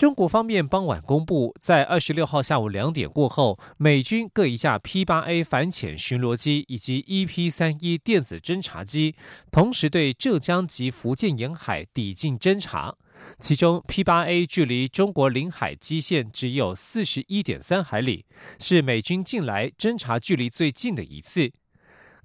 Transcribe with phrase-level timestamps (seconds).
[0.00, 9.14] 中国方面傍晚公布，在二十六号下午两点过后，美军各一架 P 八 A 反潜巡逻机以及 EP 三一电子侦察机，
[9.52, 12.96] 同时对浙江及福建沿海抵近侦察。
[13.38, 18.24] 其中 P 八 A 距离中国领海基线只有四十一点三海里，
[18.58, 21.52] 是美军近来侦察距离最近的一次。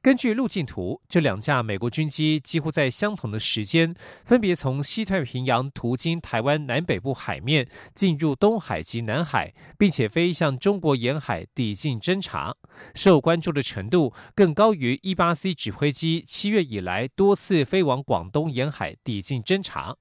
[0.06, 12.56] 根据路径图，这两架美国军机几乎在相同的时间，分别从西太平洋途经台湾南北部海面，进入东海及南海，并且飞向中国沿海抵近侦察。
[12.94, 19.98] 受关注的程度更高于伊巴 C 指挥机七月以来多次飞往广东沿海抵近侦察。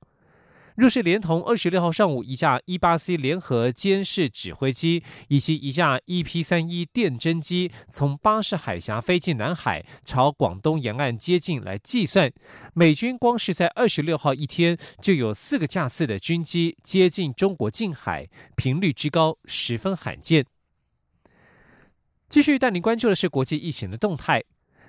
[0.77, 12.33] 若是连同二十六号上午一架一八 C 联合监视指挥机以及一架 EP 三一电侦机从巴士海峡飞进南海，朝广东沿岸接近来计算，
[12.75, 20.44] 美军光是在二十六号一天就有四个架次的军机接近中国近海，频率之高十分罕见。
[22.28, 24.42] 继续带您关注的是国际疫情的动态。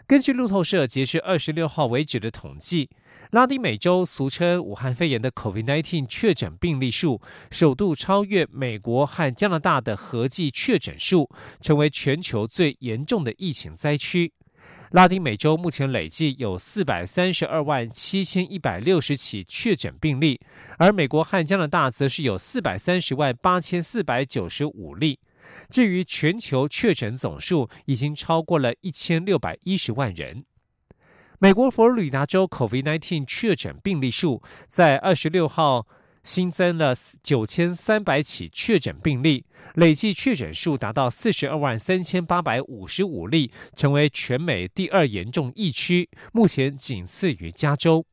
[0.08, 2.88] 根据路透社截至二十六号为止的统计，
[3.32, 11.28] 拉丁美洲俗称武汉肺炎的 COVID-19 确诊病例数首度超越美国和加拿大的合计确诊数，
[11.60, 14.32] 成为全球最严重的疫情灾区。
[14.92, 20.40] 拉丁美洲目前累计有四百三十二万七千一百六十起确诊病例，
[20.78, 25.20] 而美国和加拿大则是有四百三十万八千四百九十五例。
[25.70, 30.46] 至于全球确诊总数，已经超过了一千六百一十万人。
[31.40, 35.86] 美国佛罗里达州 COVID-19 确诊病例数在二十六号
[36.24, 39.46] 新增了九千三百起确诊病例，
[39.76, 48.06] 累计确诊数达到四十二万三千八百五十五例，成为全美第二严重疫区，目前仅次于加州。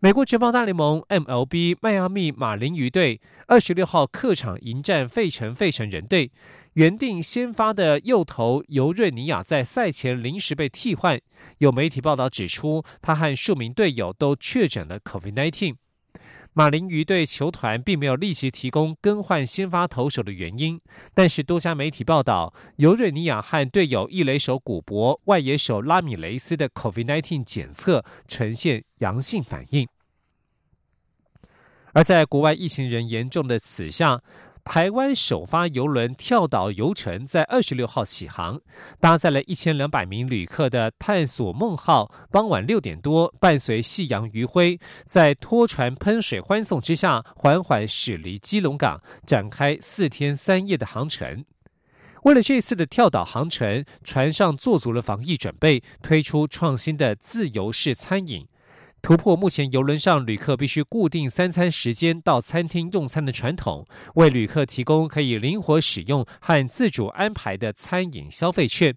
[0.00, 6.30] 美国职棒大联盟 MLB 迈阿密马林鱼队二十六号客场迎战费城费城人队，
[6.74, 11.20] 原定先发的右投尤瑞尼亚在赛前临时被替换。
[11.58, 15.74] 有媒体报道指出，他和数名队友都确诊了 COVID-19。
[16.58, 20.80] 马林鱼对球团并没有立即提供更换先发投手的原因，
[21.14, 29.86] 但是多家媒体报道，尤瑞尼亚和队友一垒手古博、外野手拉米雷斯的 COVID-19 检测呈现阳性反应。
[31.92, 34.20] 而在国外疫情人严重的此下，
[34.68, 38.60] 台湾首发游轮跳岛游程在二十六号起航，
[39.00, 51.46] 搭载了一千两百名旅客的探索梦号，傍晚六点多，伴随夕阳余晖，在拖船喷水欢送之下，缓缓驶离基隆港，展开四天三夜的航程。
[52.24, 58.46] 为了这次的跳岛航程，船上做足了防疫准备，推出创新的自由式餐饮。
[59.00, 63.86] 突破目前游轮上旅客必须固定三餐时间到餐厅用餐的传统，
[64.16, 68.94] 为旅客提供可以灵活使用和自主安排的餐饮消费券。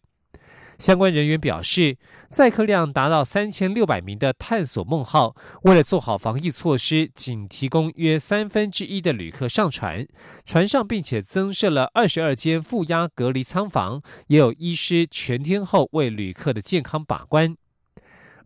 [0.78, 1.98] 相关人员表示，
[2.28, 10.08] 载客量达到三千六百名的探索梦号，为了做好防疫措施，仅提供约三分之一的旅客上船。
[10.44, 17.56] 船上并且增设了二十二间负压隔离舱房，也有医师全天候为旅客的健康把关。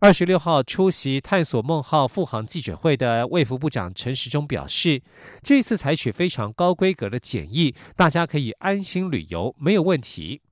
[0.06, 5.02] 二十六号出席探索梦号复航记者会的卫福部长陈时中表示，
[5.42, 10.42] 这次采取非常高规格的检疫，大家可以安心旅游，没有问题。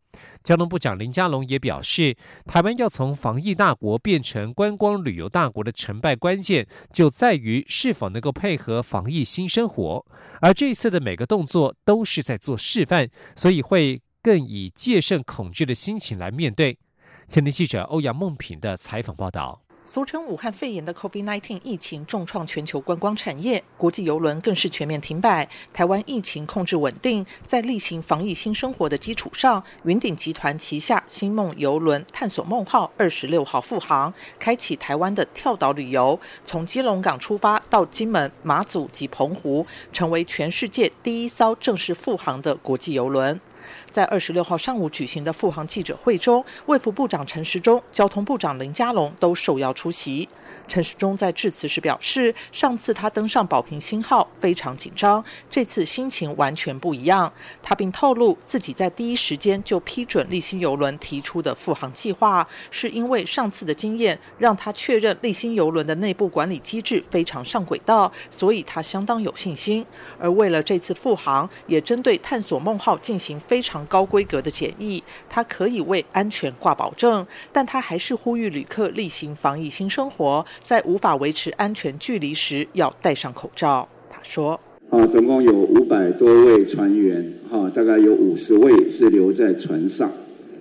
[0.43, 2.17] 交通部长林佳龙也表示，
[2.47, 10.05] 台湾要从防疫大国变成观光旅游大国的成败关键，就在于是否能够配合防疫新生活。
[10.41, 16.77] 而这次的每个动作都是在做示范，所以会更以戒慎恐惧的心情来面对。
[17.27, 25.49] 前天记者欧阳梦平的采访报道：俗称武汉肺炎的 COVID-19 疫情重创全球观光产业，国际游轮更是全面停摆。
[25.73, 43.41] 台湾疫情控制稳定，在例行防疫新生活的基础上，云顶集团旗下星梦游轮探索梦号二十六号复航，开启台湾的跳岛旅游，从基隆港出发到金门、马祖及澎湖，成为全世界第一艘正式复航的国际游轮。
[43.91, 50.29] 在二十六号上午举行的复航记者会中，卫副部长陈时中、交通部长林佳龙都受邀出席。
[50.67, 57.33] 陈时中在致辞时表示，上次他登上宝瓶星号非常紧张，这次心情完全不一样。
[57.63, 69.85] 他并透露，自己在第一时间就批准立新邮轮提出的复航计划，是因为上次的经验让他确认立新邮轮的内部管理机制非常上轨道，所以他相当有信心。
[70.19, 80.45] 而为了这次复航，也针对探索梦号进行非非常高规格的检疫，他可以为安全挂保证，但他还是呼吁旅客例行防疫新生活。
[80.61, 83.89] 在无法维持安全距离时，要戴上口罩。
[84.11, 84.59] 他说
[84.91, 90.11] ：“啊，总共有五百多位船员，哈，大概有五十位是留在船上，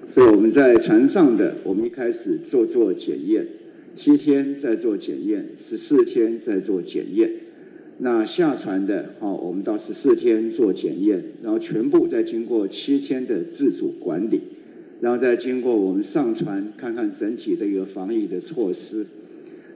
[0.05, 3.43] 所以我们在船上的，我们一开始做做检验，
[3.95, 7.27] 七天再做检验，十四天再做检验。
[7.99, 14.41] 那下船的，好，我们到十四天做检验，然后全部再经过七天的自主管理，
[14.99, 19.05] 然后再经过我们上船看看整体的一个防疫的措施。”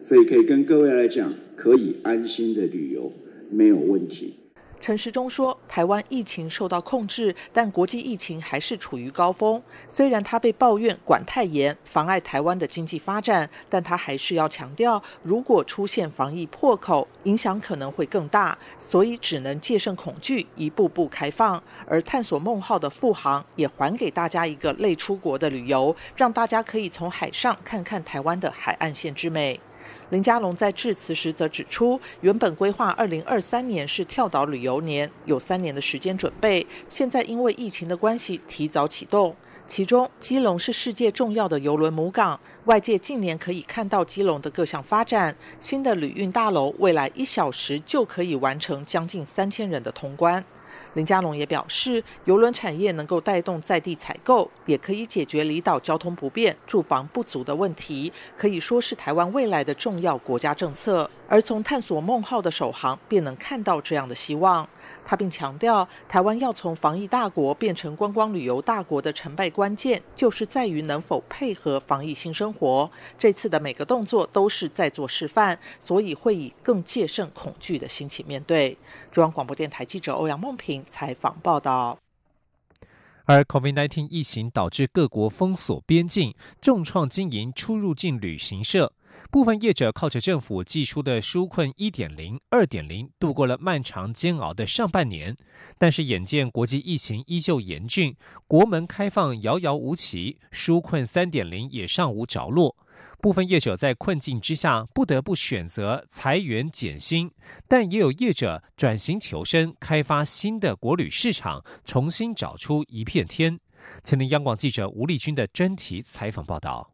[0.04, 3.12] 所以可以跟各位来讲，可以安心的旅游，
[3.52, 4.34] 没有问题。
[4.80, 9.62] 陈时中说，台湾疫情受到控制，但国际疫情还是处于高峰。
[9.88, 18.58] 虽然他被抱怨管太严，妨碍台湾的经济发展，但他还是要强调，如果出现防疫破口，影响可能会更大。
[18.78, 21.62] 所以只能戒慎恐惧，一步步开放。
[21.86, 29.60] 而探索梦号的复航，也还给大家一个类出国的旅游，让大家可以从海上看看台湾的海岸线之美。
[30.10, 39.36] 林佳龙在致辞时则指出，原本规划二零二三年是跳岛旅游年，有三年的时间准备，现在因为疫情的关系提早启动。
[39.66, 45.36] 其中，基隆是世界重要的邮轮母港，外界近年可以看到基隆的各项发展。
[45.60, 50.42] 新的旅运大楼未来一小时就可以完成将近三千人的通关。
[50.94, 61.10] 林佳龙也表示，邮轮产业能够带动在地采购，也可以解决离岛交通不便、住房不足的问题，可以说是台湾未来的重要国家政策。
[61.30, 64.68] 而从探索梦号的首航，便能看到这样的希望。
[65.04, 72.90] 他并强调，台湾要从防疫大国变成观光旅游大国的成败关键，就是在于能否配合防疫新生活。
[73.20, 78.78] 这次的每个动作都是在做示范，所以会以更戒慎恐惧的心情面对。
[79.12, 81.98] 中央广播电台记者欧阳梦平采访报道。
[83.26, 88.94] 而 COVID-19 疫情导致各国封锁边境，重创经营出入境旅行社。
[89.32, 95.36] 部分业者靠着政府寄出的纾困一点零、二点零，度过了漫长煎熬的上半年。
[95.78, 98.16] 但是，眼见国际疫情依旧严峻，
[98.48, 102.76] 国门开放遥遥无期，纾困三点零也尚无着落。
[103.22, 107.32] 部分业者在困境之下，不得不选择裁员减薪，
[107.68, 113.60] 但也有业者转型求生，开发新的国旅市场，重新找出一片天。
[114.04, 116.92] 前听央广记者吴丽君的专题采访报道。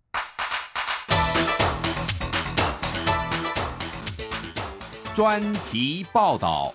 [5.14, 5.40] 专
[5.70, 6.74] 题报道。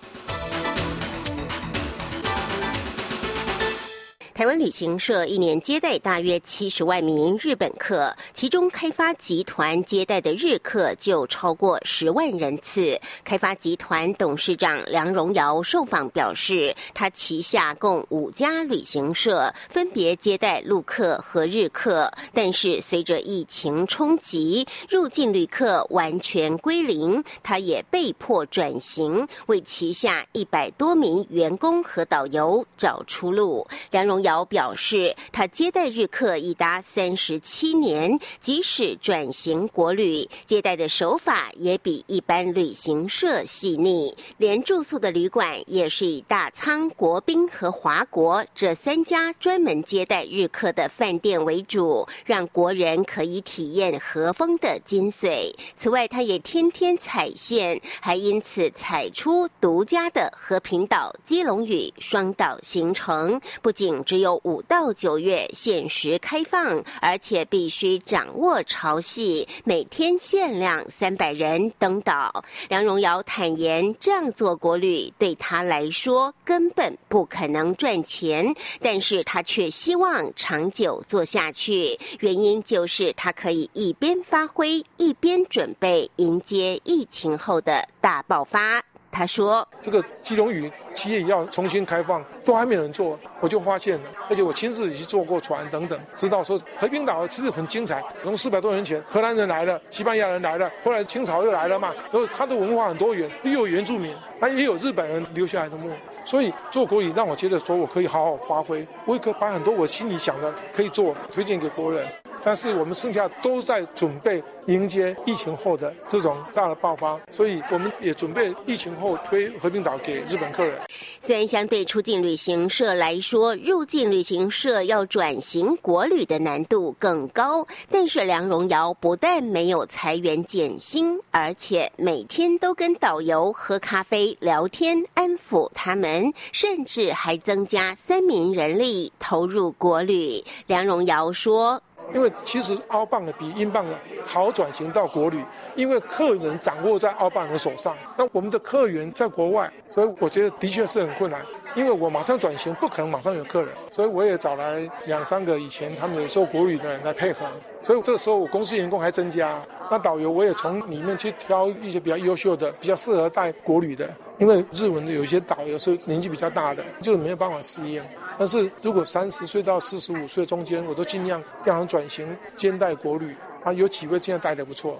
[4.39, 12.97] 台湾旅行社一年接待大约七十万名日本客，其中开发集团接待的日客就超过十万人次。
[13.25, 33.67] 开发集团董事长梁荣尧受访表示，他旗下共五家旅行社，分别接待陆客和日客，但是随着疫情冲击，入境旅客完全归零，他也被迫转型，为旗下一百多名员工和导游找出路。
[33.91, 34.28] 梁荣尧。
[34.45, 44.15] 表示，他接待日客已达三十七年，即使转型国旅，接待的手法也比一般旅行社细腻。
[44.37, 55.51] 连住宿的旅馆也是以大仓、国宾和华国这三家专门接待日客的饭店为主，让国人可以体验和风的精髓。
[55.73, 64.18] 此外，他也天天踩线，还因此踩出独家的和平岛、基隆屿双岛行程，不仅只。
[64.19, 72.43] 有五到九月限时开放，而且必须掌握潮汐，每天限量三百人登岛。
[72.67, 81.97] 梁荣尧坦言，这样做国旅对他来说根本不可能赚钱，但是他却希望长久做下去。
[82.19, 88.81] 原因就是他可以一边发挥，一边准备迎接疫情后的大爆发。
[89.11, 94.05] 他说：“这个基隆屿企业要重新开放，都还没有人做，我就发现了。
[94.29, 98.03] 而且我亲自去坐过船等等，知道说和平岛其实很精彩。
[98.23, 105.89] 从四百多年前荷兰人来了，西班牙人来了，后来清朝又来了嘛，然后它的文化很多元，又有原住民，它也有日本人留下来的墓。
[106.25, 112.07] 所以做国语让我觉得说我可以好好发挥，我也可以把很多我心里想的可以做，推荐给国人。”
[112.41, 120.78] 但是我们剩下都在准备迎接疫情后的这种大的爆发，所以我们也准备疫情后推和平岛给日本客人。
[121.21, 140.43] 虽然相对出境旅行社来说，入境旅行社要转型国旅的难度更高，但是梁荣尧不但没有裁员减薪，而且每天都跟导游喝咖啡聊天，安抚他们，甚至还增加三名人力投入国旅。
[140.67, 141.81] 梁荣尧说。
[142.13, 145.43] 因为其实澳镑的比英镑的好转型到国旅，
[145.75, 151.41] 因为客人掌握在澳棒人手上，那我们的客源在国外，所以我觉得的确是很困难。
[151.75, 157.45] 因为我马上转型，不可能马上有客人，所以我也找来两三个以前他们做国旅的人来配合。
[157.79, 168.03] 所以这时候我公司员工还增加，那导游我也从里面去挑一些比较优秀的、比较适合带国旅的，因为日文的有一些导游是年纪比较大的，就是没有办法适应。
[168.39, 173.35] 但是如果三十岁到四十五岁中间，我都尽量这样转型兼带国旅。
[173.61, 174.97] 啊，有几位这样带的不错。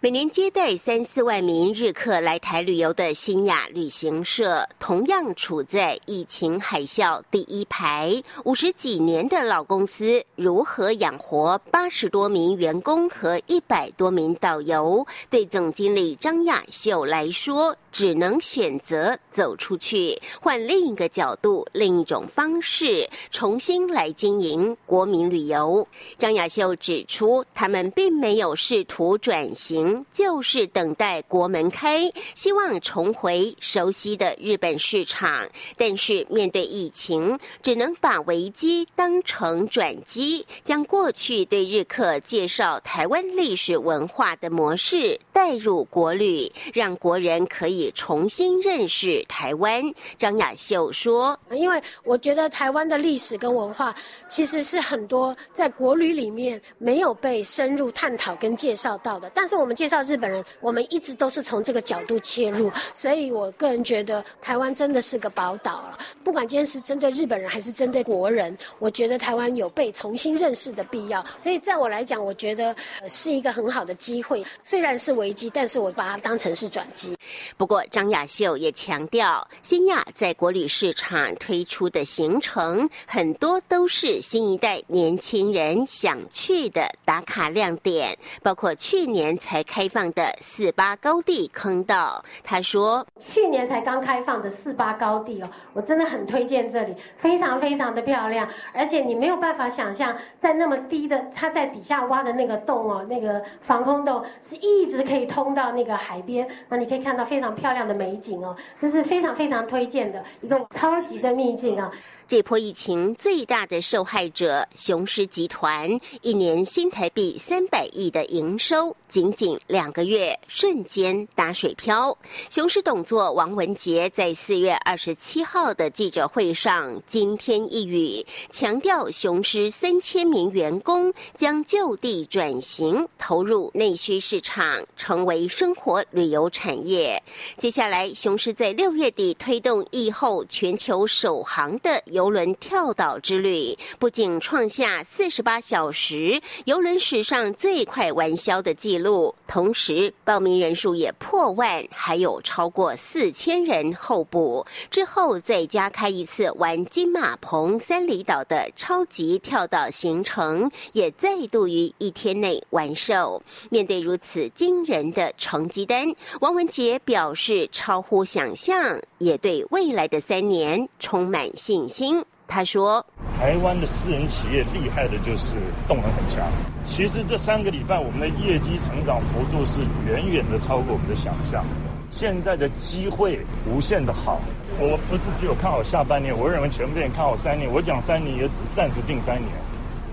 [0.00, 8.20] 每年接待三四万名日客来台旅游的新雅旅行社，同样处在疫情海啸第一排。
[8.42, 15.06] 五十几年的老公司，如何养活八十多名员工和一百多名导游？
[15.30, 25.86] 对总经理张亚秀来说，只能选择走出去，换另一个角度、另一种方式，重新来经营国民旅游。
[26.18, 27.80] 张亚秀指出，他们。
[27.90, 35.46] 并没有试图转型，就是等待国门开，希望重回熟悉的日本市场。
[35.76, 49.80] 但是面对疫情，只能把危机当成转机，将过去对日客介绍台湾历史文化的模式带入国旅，让国人可以重新认识台湾。
[50.18, 53.94] 张雅秀说：“因为我觉得台湾的历史跟文化，
[54.28, 65.98] 其实是很多在国旅里面没有被深入。”探讨跟介绍到的，但是我们介绍日本人，我们一直都是从这个角度切入，所以我个人觉得台湾真的是个宝岛了。
[66.24, 71.22] 不管今天是针对日本人还是针对国人，我觉得台湾有被重新认识的必要。
[71.38, 72.74] 所以在我来讲，我觉得
[73.06, 74.42] 是一个很好的机会。
[74.62, 77.14] 虽然是危机，但是我把它当成是转机。
[77.58, 87.76] 不过张雅秀也强调，新亚在国旅市场推出的行程，很多都是新一代年轻人想去的打卡亮。
[87.76, 92.24] 点包括去年才开放的四八高地坑道。
[92.42, 111.92] 他说，去年才刚开放的四八高地哦，我真的很推荐这里，非常非常的漂亮，而且你没有办法想象，在那么低的，它在底下挖的那个洞哦，那个防空洞是一直可以通到那个海边，那你可以看到非常漂亮的美景哦，这是非常非常推荐的一个超级的秘境啊。
[112.30, 115.90] 这波疫情最大的受害者雄狮集团，
[116.22, 122.16] 一年新台币三百亿的营收，仅仅两个月瞬间打水漂。
[122.48, 137.20] 雄狮董座王文杰在四月二十七号的记者会上惊天一语，强调雄狮三千名员工将就地转型，投入内需市场，成为生活旅游产业。
[137.56, 154.66] 接下来，雄狮在六月底推动疫后全球首航的游轮跳岛之旅不仅创下四十八小时游轮史上最快完销的纪录，同时报名人数也破万，还有超过四千人候补。
[154.90, 163.42] 之后再加开一次玩金马棚三里岛的超级跳岛行程，也再度于一天内完售。
[163.70, 172.24] 面对如此惊人的成绩单，王文杰表示超乎想象，也对未来的三年充满信心。
[172.48, 173.06] 他说
[173.38, 175.54] ：“台湾的私人企业厉害的就是
[175.86, 176.50] 动能很强。
[176.84, 181.64] 其实这三个礼拜，我们的业绩成长幅度是远远的超过我们的想象。
[182.10, 184.40] 现在的机会无限的好。
[184.80, 187.70] 我不是只有看好下半年，我认为全部人看好三年。
[187.70, 189.48] 我讲三年也只是暂时定三年。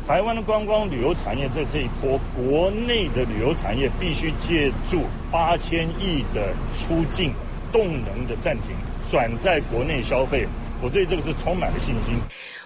[0.06, 7.34] 台湾的观光旅游产业在这一波，国内的旅游产业必须借助八千亿的出境
[7.72, 8.72] 动能的暂停，
[9.10, 10.48] 转在国内消费。”
[10.80, 12.14] 我对这个是充满了信心。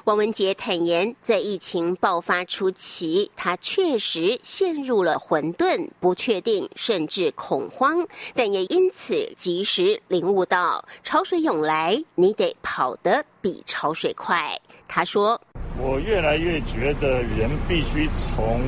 [0.04, 8.06] 王文杰坦言，在疫情爆发初期，他确实陷入了混沌、不确定，甚至恐慌，
[8.36, 14.54] 但也因此及时领悟到，潮水涌来，你得跑得比潮水快。
[14.90, 15.40] 他说
[15.80, 18.60] ：“我越来越觉得，人必须从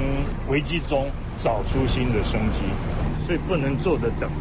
[0.48, 2.60] 危机中找出新的生机，
[3.26, 4.32] 所以不能坐着等。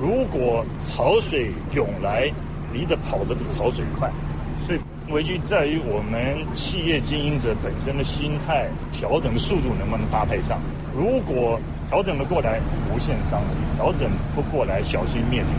[0.00, 2.30] 如果潮水涌来，
[2.72, 4.10] 你得跑得比潮水快。”
[4.66, 4.78] 所以。
[5.10, 10.60] 危机在于我们企业经营者本身的心态调整的速度能不能搭配上。
[10.94, 12.60] 如果调整得过来，
[12.92, 15.54] 无限商机；调整不过来，小心灭顶。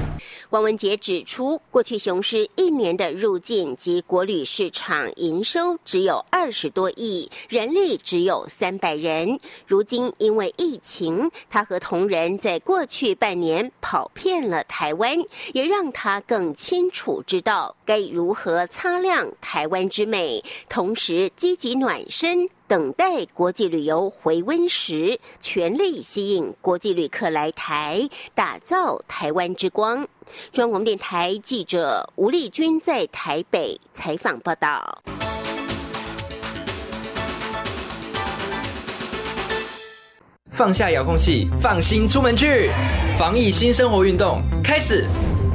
[0.50, 9.40] 王文杰指出，过去雄狮一年的入境及国旅市场营收只有二十多亿，人力只有三百人。
[9.68, 22.50] 如今因为疫情，他和同仁在过去半年跑遍了台湾，也让他更清楚知道该如何擦亮台湾之美，同时积极暖身。
[22.70, 30.08] 等待国际旅游回温时，全力吸引国际旅客来台，打造台湾之光。
[30.52, 35.02] 中央电台记者吴丽君在台北采访报道。
[40.52, 42.70] 放下遥控器，放心出门去，
[43.18, 45.08] 防疫新生活运动开始。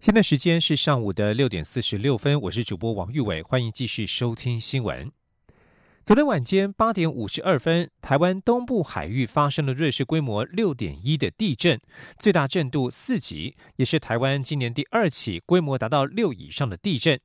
[0.00, 5.12] 现在时间是上午的六点四十六分，我是主播王玉伟，欢迎继续收听新闻。
[6.02, 11.78] 昨天晚间八点五十二分，台湾东部海域发生了瑞士规模六点一的地震，
[12.18, 17.20] 最大震度四级，也是台湾今年第二起规模达到六以上的地震。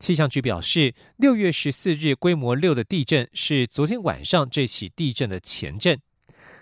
[0.00, 6.00] 气象局表示，六月十四日规模六的地震是昨天晚上这起地震的前震。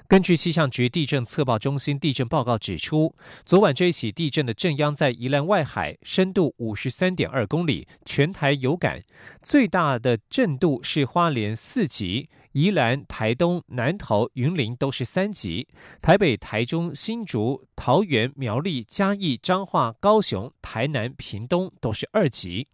[0.08, 3.12] 根据气象局地震测报中心地震报告指出，
[3.44, 9.02] 昨晚这一起地震的震央在宜兰外海，深度五十三点二公里，全台有感。
[9.42, 15.66] 最大的震度是花莲四级，宜兰、台东、南投、云林都是三级，
[16.00, 22.68] 台北、台中、新竹、桃园、苗栗、嘉义、彰化、高雄、台南、屏东都是二级。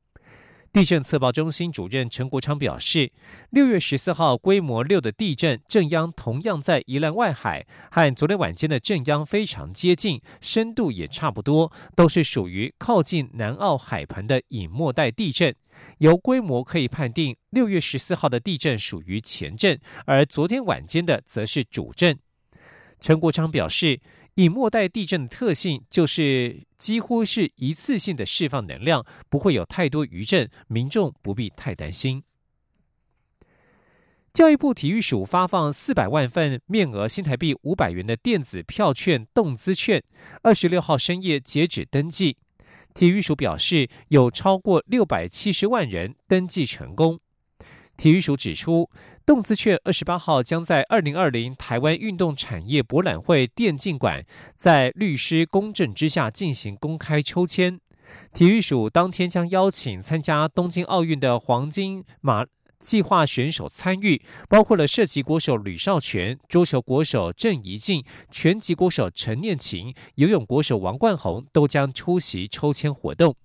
[0.72, 3.12] 地震测报中心主任陈国昌表示，
[3.50, 15.54] 六月十四号规模六的地震震央同样在宜兰外海，和昨天晚间的震央非常接近，深度也差不多，都是属于靠近南澳海盆的隐没带地震。
[15.98, 22.18] 由规模可以判定，六月十四号的地震属于前震，而昨天晚间的则是主震。
[23.02, 24.00] 陈国昌表示，
[24.36, 32.22] 以末代地震的特性就是几乎是一次性的释放能量，不会有太多余震，民众不必太担心。
[34.32, 40.00] 教育部体育署发放四百万份面额新台币五百元的电子票券动资券，
[40.42, 42.36] 二十六号深夜截止登记。
[42.94, 47.18] 体育署表示，有超过六百七十万人登记成功。
[47.96, 48.90] 体育署指出，
[49.24, 54.24] 动资券二十八号将在二零二零台湾运动产业博览会电竞馆，
[54.56, 57.78] 在律师公证之下进行公开抽签。
[58.32, 62.44] 体育署当天将邀请参加东京奥运的黄金马
[62.80, 73.36] 计划选手参与，包括了射击国手吕少全、桌球国手郑怡静、拳击国手陈念琴、游泳国手王冠宏都将出席抽签活动。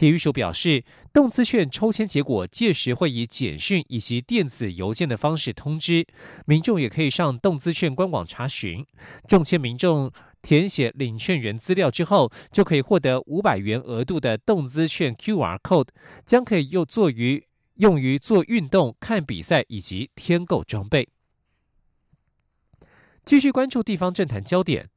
[0.00, 0.82] 体育署表示，
[1.12, 6.06] 动资券抽签结果届时会以简讯以及电子邮件的方式通知
[6.46, 8.86] 民众，也可以上动资券官网查询。
[9.28, 10.10] 中签民众
[10.40, 15.88] 填写领券人资料之后，就可以获得五百元额度的动资券 QR code，
[16.24, 21.10] 将可以又作于用于做运动、看比赛以及添购装备。
[23.26, 24.88] 继续关注地方政坛焦点。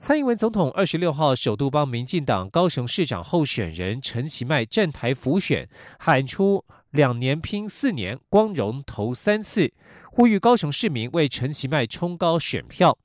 [0.00, 9.72] 蔡英文总统二十六号首度帮民进党高雄市长候选人陈其迈站台辅选，喊出两年拼四年，光荣投三次，
[10.12, 12.96] 呼吁高雄市民为陈其迈冲高选票，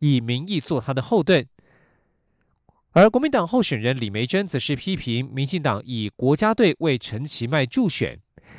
[0.00, 1.46] 以民意做他的后盾。
[2.96, 8.16] 而国民党候选人李梅珍则是批评民进党以国家队为陈其迈助选。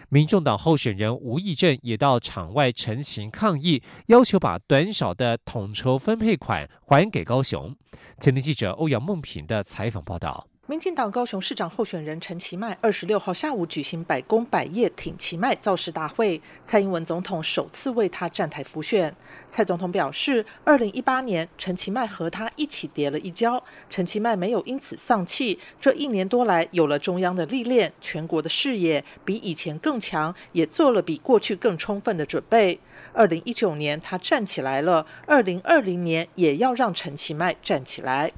[0.09, 7.73] 民众党候选人吴益政也到场外陈情抗议，要求把短少的统筹分配款还给高雄。
[8.19, 10.45] 前天记者欧阳梦平的采访报道。
[10.67, 19.15] 民进党高雄市长候选人陈其迈二十六号下午举行百工百业挺其迈造势大会，蔡英文总统首次为他站台辅选。
[19.47, 25.59] 蔡总统表示，二零一八年陈其迈和他一起跌了一跤，陈其迈没有因此丧气。
[25.79, 32.79] 这一年多来，有了中央的历练，全国的视野比以前更强，也做了比过去更充分的准备。
[33.13, 38.31] 二零一九年他站起来了，二零二零年也要让陈其迈站起来。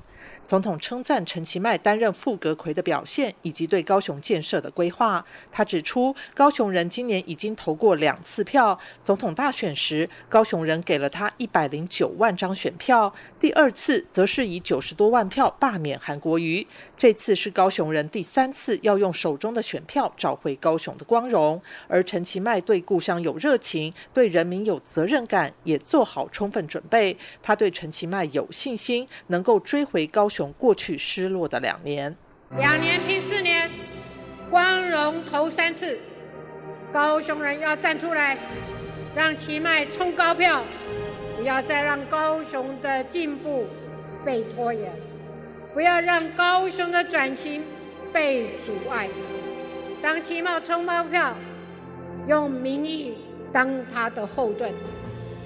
[0.47, 5.25] 总统称赞陈其迈担任副阁魁的表现，以及对高雄建设的规划。
[5.51, 8.79] 他指出，高雄人今年已经投过两次票。
[9.03, 16.65] 总统大选时，高雄人给了他一百零九万张选票；第二次则是以九十多万票罢免韩国瑜。
[16.95, 21.61] 这次是高雄人第三次要用手中的选票找回高雄的光荣。
[21.89, 27.17] 而陈其迈对故乡有热情，对人民有责任感，也做好充分准备。
[27.43, 30.53] 他对陈其迈有信心，能够追回高雄。
[30.59, 32.15] 过去失落的两年，
[32.57, 33.67] 两年拼四年，
[34.51, 35.97] 光荣投三次，
[36.93, 38.37] 高雄人要站出来，
[39.15, 40.63] 让奇迈冲高票，
[41.35, 43.65] 不要再让高雄的进步
[44.23, 44.91] 被拖延，
[45.73, 47.63] 不要让高雄的转型
[48.13, 49.09] 被阻碍。
[50.03, 51.35] 当奇茂冲高票，
[52.27, 53.15] 用民意
[53.51, 54.71] 当他的后盾，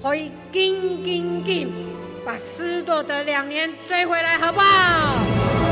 [0.04, 1.91] 可以紧紧紧。
[2.24, 5.71] 把失落的两年追回来，好不好？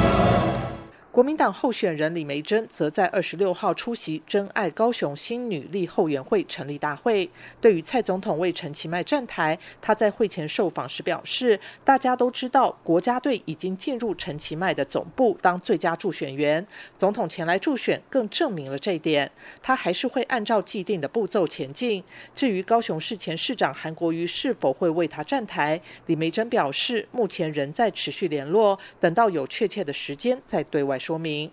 [1.19, 7.29] 国民党候选人李梅珍则在二十六号出席真爱高雄新女力后援会成立大会。
[7.59, 16.65] 对于蔡总统为陈其迈站台，他在会前受访时表示：“大家都知道，国家队已经进入陈其迈的总部当最佳助选员。
[16.95, 19.29] 总统前来助选，更证明了这一点。
[19.61, 22.01] 他还是会按照既定的步骤前进。
[22.33, 31.49] 至于高雄市前市长韩国瑜是否会为他站台，李梅珍表示，目前仍在持续联络，等到有确切的时间再对外。”说说明。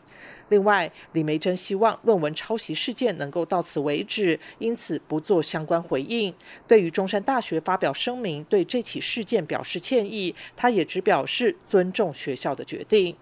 [0.50, 6.32] 另外，李梅珍希望论文抄袭事件能够到此为止，因此不做相关回应。
[6.68, 13.16] 对于中山大学发表声明，对这起事件表示歉意，他也只表示尊重学校的决定。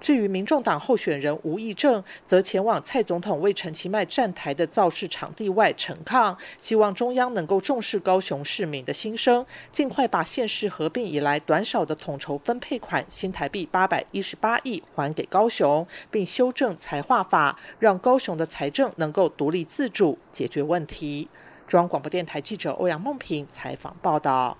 [0.00, 21.28] 至于民众党候选人吴益政，则前往蔡总统为陈其迈站台的造势场地外陈抗，希望中央能够重视高雄市民的心声，尽快把县市合并以来短少的统筹分配款新台币八百一十八亿还给高雄，并修正财划法，让高雄的财政能够独立自主解决问题。
[21.66, 24.56] 中央广播电台记者欧阳梦平采访报道。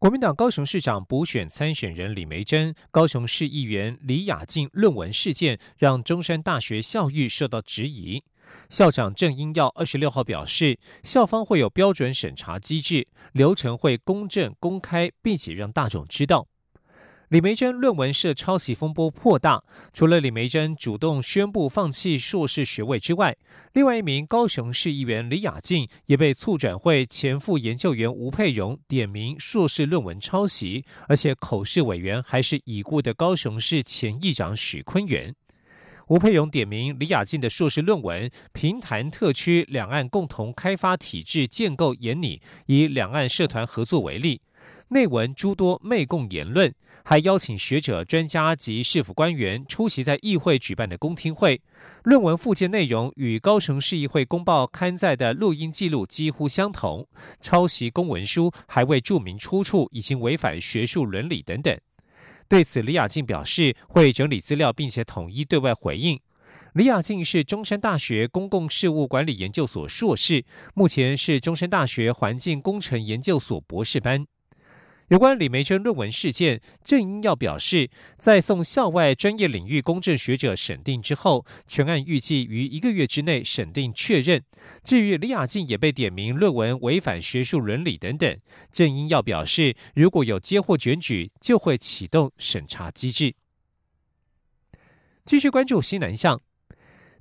[0.00, 8.24] 国民党高雄市长补选参选人李梅珍、高雄市议员李雅静论文事件，让中山大学校誉受到质疑。
[8.70, 16.48] 校长郑英耀二十六号表示，校方会有标准审查机制，流程会公正公开，并且让大众知道。
[17.30, 19.62] 李梅珍论文涉抄袭风波扩大，
[19.92, 23.36] 除了李梅珍主动宣布放弃硕士学位之外，
[23.72, 35.32] 另外一名高雄市议员李雅静也被促转会前副研究员吴佩荣点名硕士论文抄袭，而且口试委员还是已故的高雄市前议长许坤元。
[36.08, 44.40] 吴佩荣点名李雅静的硕士论文《平潭特区两岸共同开发体制建构演拟》，以两岸社团合作为例。
[44.92, 46.74] 内文诸多媚共言论，
[47.04, 51.60] 还邀请学者、专家及市府官员出席在议会举办的公听会。
[52.02, 57.06] 论文附件内容与高雄市议会公报刊载的录音记录几乎相同，
[57.40, 61.78] 抄袭公文书还未注明出处，已经违反学术伦理等等。
[62.48, 66.18] 对此，李雅静表示会整理资料，并且统一对外回应。
[66.74, 74.26] 李雅静是中山大学公共事务管理研究所硕士，目前是中山大学环境工程研究所博士班。
[75.10, 84.44] 有关李梅珍论文事件，郑英耀表示，在送校外专业领域公正学者审定之后，全案预计于一个月之内审定确认。
[84.84, 88.38] 至于李雅静也被点名论文违反学术伦理等等，
[88.70, 93.34] 郑英耀表示，如果有接获卷举，就会启动审查机制。
[95.24, 96.40] 继续关注西南向。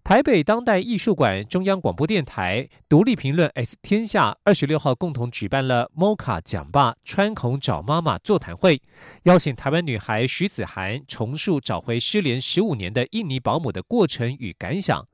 [0.04, 8.82] 台北当代艺术馆、中央广播电台、独立评论 S 天下二十六号共同举办了 MOCA 讲吧穿孔找妈妈座谈会，
[9.24, 15.08] 邀请台湾女孩徐子涵重述找回失联十五年的印尼保姆的过程与感想。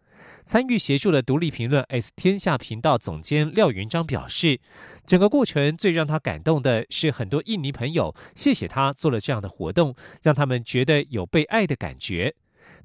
[0.46, 4.62] 参与协助的独立评论 S 天下频道总监廖云章表示，
[5.06, 9.94] 整个过程最让他感动的是很多印尼朋友谢谢他做了这样的活动，
[10.24, 12.34] 让他们觉得有被爱的感觉。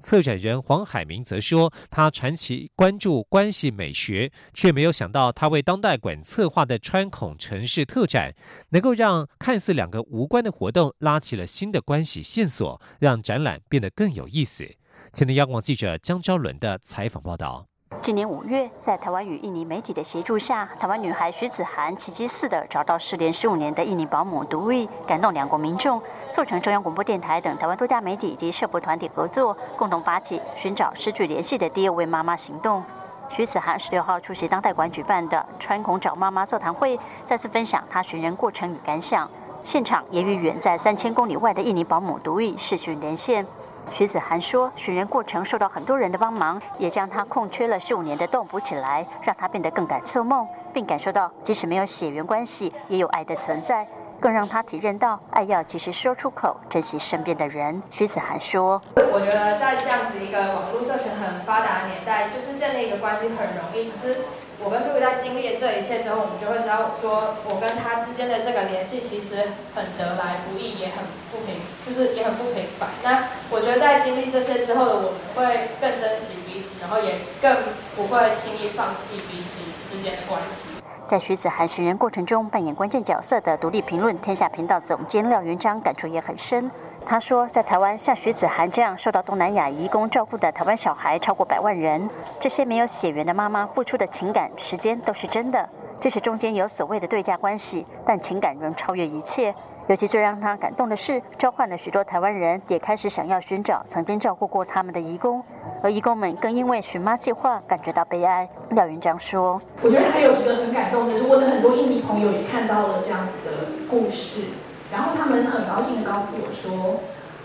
[0.01, 8.33] 策展人黄海明则说，他长期关注关系美学，却没有想到他为当代馆策划的穿孔城市特展，
[8.69, 14.67] 能够让看似两个无关的活动拉起了新的关系线索，让展览变得更有意思。
[15.13, 17.70] 前天央广记者江昭伦的采访报道。
[17.99, 26.01] 今年五月，在台湾与印尼媒体的协助下，台湾女孩徐子涵奇迹似的找到失联十五年的印尼保姆独立，感动两国民众，
[26.31, 32.83] 促成中央广播电台等台湾多家媒体以及社福团体合作，共同发起寻找失去联系的第二位妈妈行动。
[33.29, 39.29] 徐子涵十六号出席当代馆举办的“穿孔找妈妈”座谈会，再次分享她寻人过程与感想。
[39.63, 43.45] 现场也与远在三千公里外的印尼保姆独立视讯连线。
[43.89, 53.87] 徐子涵说，寻人过程受到很多人的帮忙，也将他空缺了十五年的洞补起来，让他变得更敢策梦，并感受到即使没有血缘关系，也有爱的存在，
[54.19, 57.81] 更让他体认到爱要及时说出口，珍惜身边的人。
[57.89, 64.17] 徐子涵说：“我觉得在这样子一个网络社群很发达的年代，就是建立一个关系很容易，可是。”
[64.63, 69.37] 我跟杜宇在经历了这一切之后，我们就会知道，说我跟他之间的这个联系其实
[69.73, 70.97] 很得来不易，也很
[71.31, 72.89] 不平，就是也很不平凡。
[73.01, 77.57] 那我觉得在经历这些之后的我们，会更珍惜彼此，然后也更
[77.95, 80.69] 不会轻易放弃彼此之间的关系。
[81.07, 86.69] 在徐子涵寻人过程中扮演关键角色的独立评论天下频道总监廖云章感触也很深。
[87.05, 92.09] 他说，在台湾像徐子涵这样受到东南亚移工照顾的台湾小孩超过百万人，
[92.39, 95.67] 这些没有血缘的妈妈付出的情感、时间都是真的。
[95.99, 99.53] 即使中间有所谓的对价关系，但情感仍超越一切。
[99.87, 105.43] 尤其最让他感动的是，召唤了许多台湾人也开始想要寻找曾经照顾过他们的移工，
[105.83, 108.47] 而移工们更因为寻妈计划感觉到悲哀。
[108.69, 113.51] 廖云章说：“我觉得还有一个很感动的是，我的很多印尼朋友也看到了这样子的
[113.89, 114.45] 故事。”
[114.91, 116.99] 然后他们很高兴的告诉我说，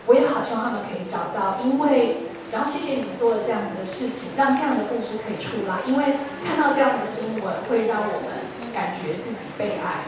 [0.07, 2.17] 我也好希望他们可以找到，因为，
[2.51, 10.03] 然后谢谢你做了这样子的事情，让这样的故事可以出来，因为看到这样的新闻会让我们感觉自己被爱。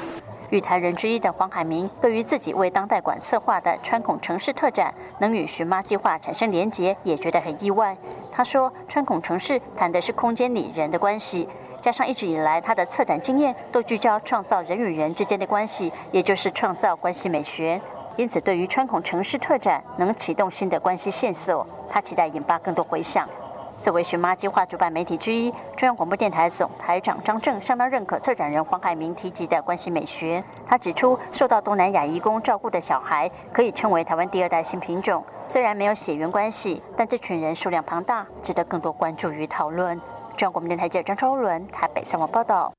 [0.50, 7.96] 与台人之一的黄海明，对于自己为当代馆策划的川孔城市特展能与寻妈计划产生连结，也觉得很意外。
[8.32, 11.46] 他说，川孔城市谈的是空间里人的关系。
[11.80, 17.80] 加上一直以来他的策展经验都聚焦创造人与人之间的关系，也就是创造关系美学。
[18.16, 23.28] 因此，对于穿孔城市特展能启动新的关系线索，他期待引发更多回响。
[23.76, 30.42] 作为寻妈计划主办媒体之一，中央广播电台总台长张正相当认可策展人黄海明提及的关系美学。
[30.66, 35.22] 他指出，受到东南亚移工照顾的小孩可以称为台湾第二代新品种。
[35.46, 40.00] 虽然没有血缘关系，但这群人数量庞大，值得更多关注与讨论。
[40.38, 42.72] 中央广播电台记者张超伦台北新闻报道。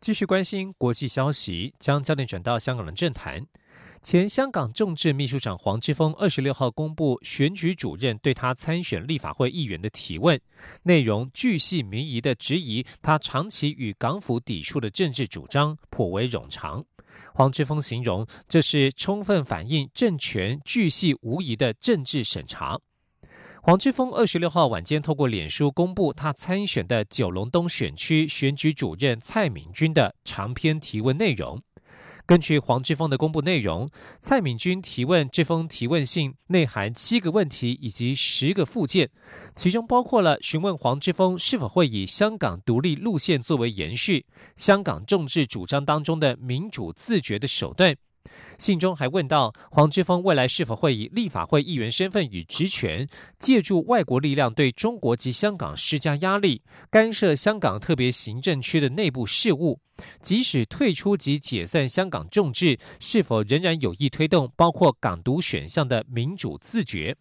[0.00, 3.44] 继续关心国际消息，将焦点转到香港的政坛。
[4.00, 10.40] 前香港政治秘书长黄之锋二十六号公布选举主任对他参选立法会议员的提问，
[10.82, 16.82] 内容巨细靡遗的质疑他长期与港府抵触的政治主张颇为冗长。
[17.34, 22.80] 黄之锋形容这是充分反映政权巨细无遗的政治审查。
[23.62, 31.60] 黄之锋二十六号晚间透过脸书公布他参选的九龙东选区选举主任蔡敏君的长篇提问内容。
[32.24, 39.10] 根据黄之锋的公布内容，蔡敏君提问这封提问信内含七个问题以及十个附件，
[39.54, 44.24] 其中包括了询问黄之锋是否会以香港独立路线作为延续，
[44.56, 47.94] 香港政治主张当中的民主自觉的手段。
[48.58, 59.80] 信中还问到黄之锋未来是否会以立法会议员身份与职权，借助外国力量对中国及香港施加压力，干涉香港特别行政区的内部事务？
[60.20, 67.16] 即使退出及解散香港众志，是否仍然有意推动包括港独选项的民主自觉？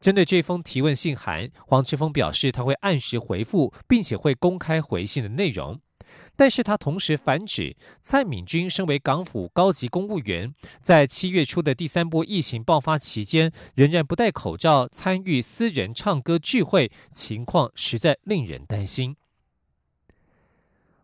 [0.00, 5.80] 针对这封提问信函，黄之锋表示他会按时回复，并且会公开回信的内容。
[6.36, 19.16] 但是他同时反指，蔡敏君身为港府高级公务员，在七月初的第三波疫情爆发期间，仍然不戴口罩参与私人唱歌聚会，情况实在令人担心。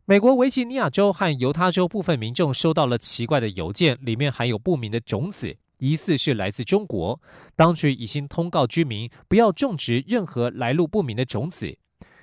[0.04, 7.20] 美国维吉尼亚州和犹他州部分民众收到了奇怪的邮件，里面含有不明的种子，疑似是来自中国。
[7.54, 11.76] 当局已经通告居民不要种植任何来路不明的种子。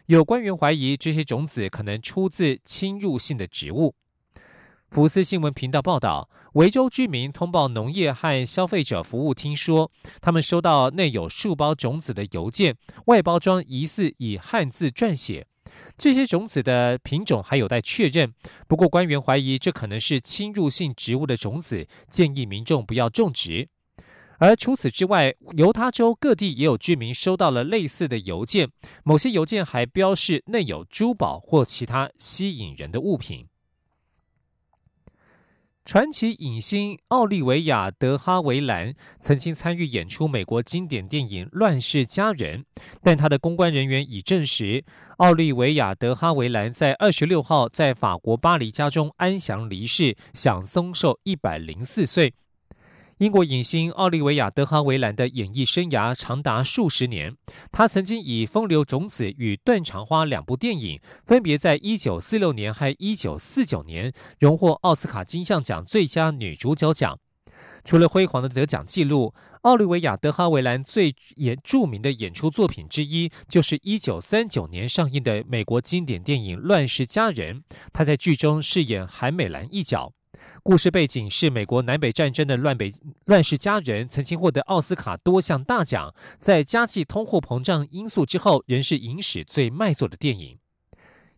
[0.08, 3.96] 有官员怀疑这些种子可能出自侵入性的植物。
[4.92, 9.92] 福斯新闻频道报道，维州居民通报农业和消费者服务厅说，
[10.22, 15.48] 他们收到内有数包种子的邮件，外包装疑似以汉字撰写。
[15.98, 18.32] 这些种子的品种还有待确认，
[18.68, 23.70] 不过官员怀疑这可能是侵入性植物的种子，建议民众不要种植。
[24.38, 28.70] 而除此之外，犹他州各地也有居民收到了类似的邮件，
[29.04, 33.48] 某些邮件还标示内有珠宝或其他吸引人的物品。
[35.88, 42.62] 传奇影星奥利维亚·德哈维兰曾经参与演出美国经典电影《乱世佳人》，
[43.04, 44.84] 但他的公关人员已证实，
[45.18, 52.34] 奥利维亚·德哈维兰在二十六号在法国巴黎家中安详离世，享松寿一百零四岁。
[53.20, 57.34] 英国影星奥利维亚·德哈维兰的演艺生涯长达数十年。
[57.72, 67.18] 他曾经以《风流种子》与《断肠花》两部电影，分别在一九四六年和一九四九年荣获奥斯卡金像奖最佳女主角奖。
[67.86, 77.60] 除了辉煌的得奖记录，奥利维亚·德哈维兰最演著名的演出作品之一，就是一九三九年上映的美国经典电影《乱世佳人》。
[77.94, 80.12] 他在剧中饰演韩美兰一角。
[80.64, 82.92] 故事背景是美国南北战争的乱北
[83.26, 90.58] 乱世佳人，曾经获得奥斯卡多项大奖，在加剧通货膨胀因素之后，仍是影史最卖座的电影。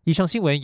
[0.03, 0.55] 以上新闻。